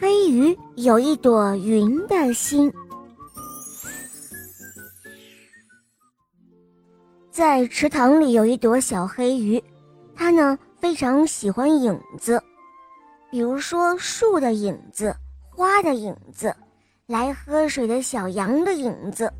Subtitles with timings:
[0.00, 2.72] 黑鱼有一朵云的心，
[7.30, 9.62] 在池塘里有一朵小黑鱼，
[10.16, 12.42] 它呢非常喜欢影子，
[13.30, 15.14] 比如说树的影子、
[15.50, 16.56] 花的影子、
[17.06, 19.30] 来喝水的小羊的影子，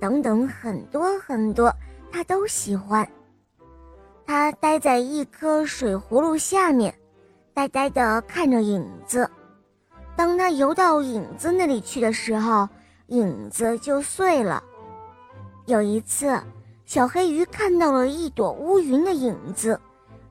[0.00, 1.72] 等等很多很多，
[2.10, 3.08] 它都喜欢。
[4.26, 6.92] 它待在一颗水葫芦下面，
[7.54, 9.30] 呆呆地看着影子。
[10.20, 12.68] 当他游到影子那里去的时候，
[13.06, 14.62] 影子就碎了。
[15.64, 16.38] 有一次，
[16.84, 19.80] 小黑鱼看到了一朵乌云的影子，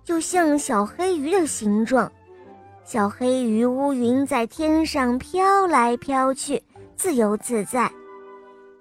[0.04, 2.12] 就像小黑鱼的形状。
[2.86, 6.62] 小黑鱼乌云在天上飘来飘去，
[6.96, 7.90] 自由自在；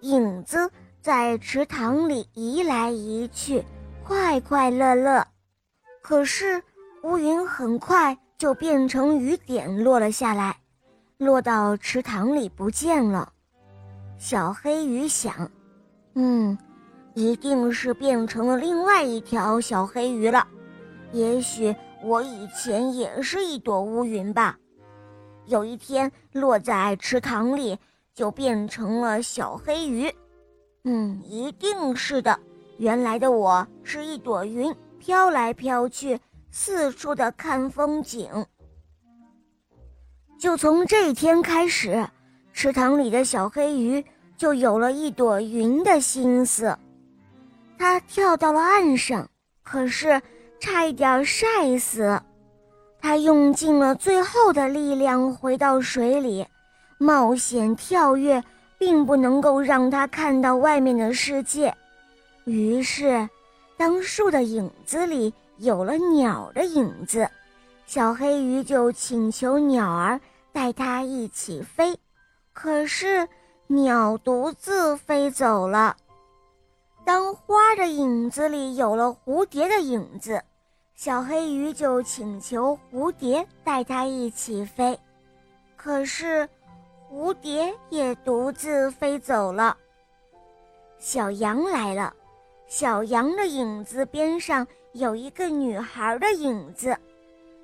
[0.02, 0.70] 影子
[1.00, 3.64] 在池塘里移来移去，
[4.06, 5.26] 快快乐乐。
[6.02, 6.62] 可是，
[7.02, 10.54] 乌云很快就变成雨点落了下来。
[11.18, 13.32] 落到池塘里不见了，
[14.16, 15.50] 小黑鱼想
[16.14, 16.56] ：“嗯，
[17.12, 20.46] 一定是变成了另外一条小黑鱼了。
[21.10, 24.56] 也许我以前也是一朵乌云吧。
[25.46, 27.76] 有一天落在池塘里，
[28.14, 30.08] 就变成了小黑鱼。
[30.84, 32.38] 嗯，一定是的。
[32.76, 36.20] 原来的我是一朵云，飘来飘去，
[36.52, 38.30] 四处的看风景。”
[40.38, 42.06] 就从这天开始，
[42.52, 44.04] 池塘里的小黑鱼
[44.36, 46.78] 就有了一朵云的心思。
[47.76, 49.28] 它跳到了岸上，
[49.64, 50.22] 可是
[50.60, 52.20] 差一点晒死。
[53.00, 56.46] 它用尽了最后的力量回到水里，
[56.98, 58.42] 冒险跳跃，
[58.78, 61.74] 并不能够让它看到外面的世界。
[62.44, 63.28] 于是，
[63.76, 67.28] 当树的影子里有了鸟的影子。
[67.86, 70.20] 小黑鱼就请求鸟儿
[70.52, 71.98] 带它一起飞，
[72.52, 73.28] 可是
[73.66, 75.96] 鸟独自飞走了。
[77.04, 80.42] 当花的影子里有了蝴蝶的影子，
[80.94, 84.98] 小黑鱼就请求蝴蝶带它一起飞，
[85.76, 86.48] 可是
[87.10, 89.76] 蝴蝶也独自飞走了。
[90.98, 92.12] 小羊来了，
[92.66, 96.98] 小羊的影子边上有一个女孩的影子。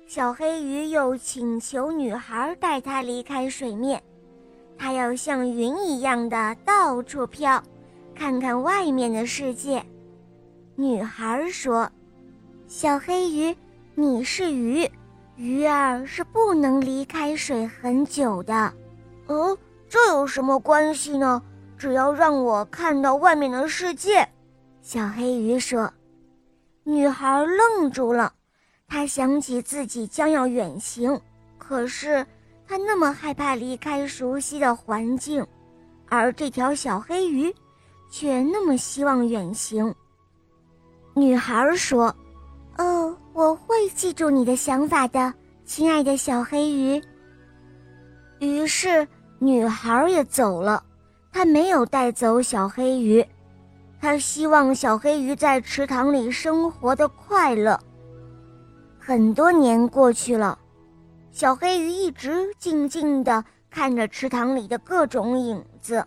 [0.07, 4.01] 小黑鱼又请求女孩带它离开水面，
[4.77, 7.61] 它要像云一样的到处飘，
[8.13, 9.83] 看看外面的世界。
[10.75, 11.89] 女孩说
[12.67, 13.57] ：“小黑鱼，
[13.95, 14.87] 你是鱼，
[15.37, 18.71] 鱼儿是不能离开水很久的。
[19.25, 19.57] ”“哦，
[19.89, 21.41] 这有什么关系呢？
[21.79, 24.27] 只要让我看到外面的世界。”
[24.83, 25.91] 小黑鱼说。
[26.83, 28.31] 女孩愣住了。
[28.87, 31.19] 他想起自己将要远行，
[31.57, 32.25] 可是
[32.67, 35.45] 他那么害怕离开熟悉的环境，
[36.07, 37.53] 而这条小黑鱼
[38.09, 39.93] 却那么希望远行。
[41.13, 42.15] 女孩说
[42.77, 45.33] ：“哦，我会记住你的想法的，
[45.65, 47.01] 亲爱的小黑鱼。”
[48.39, 49.07] 于是
[49.39, 50.83] 女孩也走了，
[51.31, 53.25] 她没有带走小黑鱼，
[53.99, 57.79] 她希望小黑鱼在池塘里生活的快乐。
[59.07, 60.57] 很多年过去了，
[61.31, 66.03] 小黑鱼一直静静地看着池塘里的各种影子：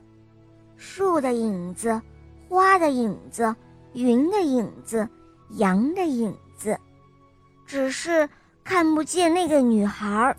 [0.76, 2.03] 树的影子、
[2.48, 3.54] 花的影子、
[3.92, 5.08] 云的影子、
[5.50, 6.76] 羊的影子，
[7.64, 8.28] 只是
[8.64, 10.34] 看不见那个女孩。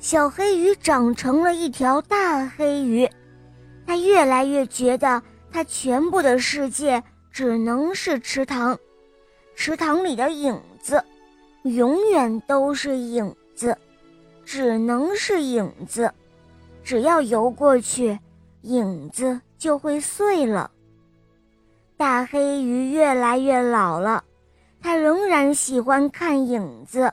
[0.00, 3.08] 小黑鱼长成了一条大黑鱼，
[3.86, 8.76] 它越来越觉得它全部的世界只能是池塘。
[9.54, 11.02] 池塘里的影子，
[11.62, 13.76] 永远都是影子，
[14.44, 16.12] 只能是影子。
[16.82, 18.18] 只要游过去，
[18.62, 20.70] 影子就会碎了。
[21.96, 24.24] 大黑鱼越来越老了，
[24.82, 27.10] 它仍然喜欢看影子，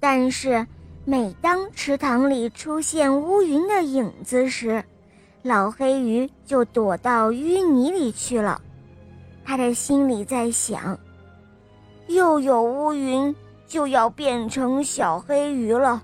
[0.00, 0.66] 但是
[1.04, 4.82] 每当池塘里出现乌云的影子时，
[5.42, 8.60] 老黑鱼就躲到淤泥里去了。
[9.44, 10.98] 他的心里在想。
[12.08, 13.34] 又有乌云，
[13.66, 16.02] 就要变成小黑鱼了，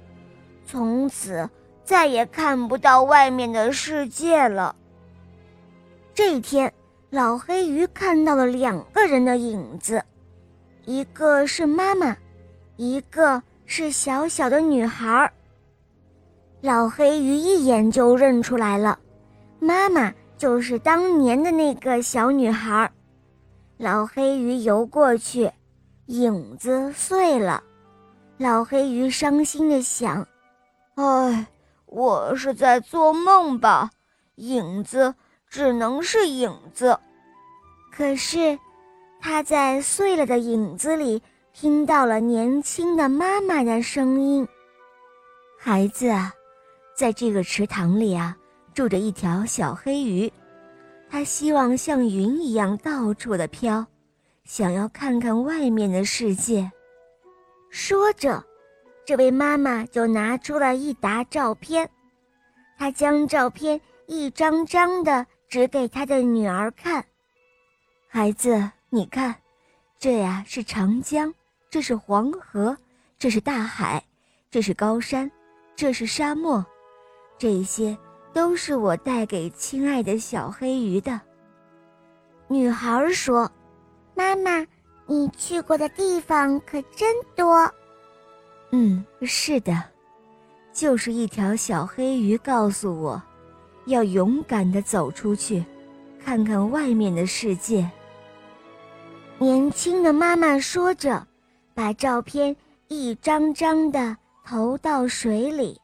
[0.66, 1.48] 从此
[1.82, 4.76] 再也看不到外面的世界了。
[6.14, 6.72] 这一天，
[7.10, 10.04] 老黑鱼看到了两个人的影子，
[10.84, 12.16] 一个是妈妈，
[12.76, 15.32] 一个是小小的女孩。
[16.60, 18.98] 老黑鱼一眼就认出来了，
[19.58, 22.90] 妈妈就是当年的那个小女孩。
[23.78, 25.50] 老黑鱼游过去。
[26.06, 27.62] 影子碎了，
[28.36, 30.26] 老黑鱼伤心的想
[30.96, 31.46] ：“唉，
[31.86, 33.90] 我是在做梦吧？
[34.34, 35.14] 影子
[35.48, 36.98] 只能是影子。
[37.90, 38.58] 可是，
[39.18, 41.22] 他在碎了的影子里
[41.54, 44.46] 听到了年轻的妈妈的声音
[45.58, 46.34] ：“孩子啊，
[46.94, 48.36] 在这个池塘里啊，
[48.74, 50.30] 住着一条小黑鱼，
[51.08, 53.86] 它希望像云一样到处的飘，
[54.44, 56.70] 想要看看外面的世界。”
[57.70, 58.44] 说着。
[59.06, 61.90] 这位妈妈就拿出了一沓照片，
[62.78, 67.04] 她将照片一张张的指给她的女儿看。
[68.08, 69.36] 孩子，你看，
[69.98, 71.34] 这呀是长江，
[71.68, 72.74] 这是黄河，
[73.18, 74.02] 这是大海，
[74.50, 75.30] 这是高山，
[75.76, 76.64] 这是沙漠，
[77.36, 77.94] 这些
[78.32, 81.20] 都是我带给亲爱的小黑鱼的。
[82.48, 83.52] 女孩说
[84.14, 84.66] ：“妈妈，
[85.06, 87.70] 你去过的地方可真多。”
[88.70, 89.82] 嗯，是的，
[90.72, 93.22] 就是一条小黑鱼告诉我，
[93.86, 95.64] 要勇敢的走出去，
[96.24, 97.88] 看看外面的世界。
[99.38, 101.26] 年轻的妈妈说着，
[101.74, 102.56] 把照片
[102.88, 105.78] 一张张的投到水里。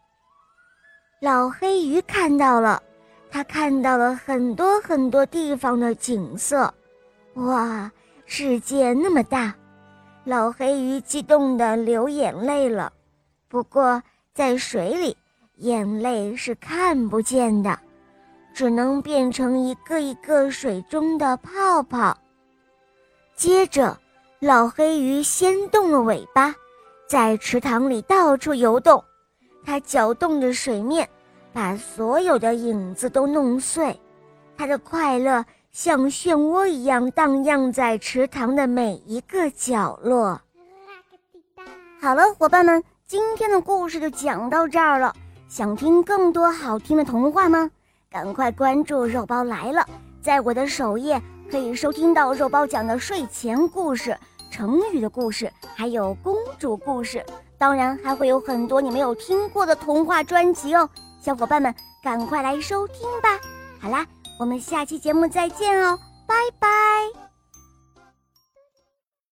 [1.21, 2.83] 老黑鱼看到了，
[3.31, 6.73] 他看到了很多很多地方的景色，
[7.35, 7.91] 哇，
[8.33, 9.53] 世界那么大！
[10.23, 12.93] 老黑鱼激动的流眼泪了，
[13.49, 14.01] 不过
[14.33, 15.17] 在水里，
[15.57, 17.77] 眼泪是看不见的，
[18.55, 22.17] 只能变成一个一个水中的泡泡。
[23.35, 23.99] 接着，
[24.39, 26.55] 老黑鱼掀动了尾巴，
[27.09, 29.03] 在池塘里到处游动，
[29.65, 31.07] 它搅动着水面，
[31.53, 34.01] 把所有的影子都弄碎，
[34.57, 35.45] 它的快乐。
[35.73, 40.41] 像漩涡一样荡漾在池塘的每一个角落。
[42.01, 45.15] 好了，伙伴们，今天的故事就讲到这儿了。
[45.49, 47.71] 想听更多好听的童话吗？
[48.11, 49.87] 赶快关注“肉包来了”！
[50.21, 54.17] 在我的首页可以收听到肉包讲的睡前故事、
[54.51, 57.25] 成语的故事，还有公主故事。
[57.57, 60.89] 当然，还会有很多你没有听过的童话专辑哦。
[61.21, 63.39] 小伙伴们，赶快来收听吧！
[63.81, 64.05] 好啦。
[64.41, 67.30] 我们下期节目再见哦，拜拜。